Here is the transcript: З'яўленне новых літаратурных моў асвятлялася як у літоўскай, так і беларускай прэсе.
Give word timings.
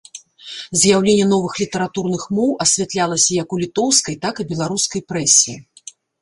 З'яўленне 0.83 1.25
новых 1.33 1.53
літаратурных 1.63 2.23
моў 2.37 2.49
асвятлялася 2.65 3.29
як 3.43 3.47
у 3.57 3.61
літоўскай, 3.65 4.19
так 4.25 4.35
і 4.45 4.47
беларускай 4.55 5.01
прэсе. 5.13 5.53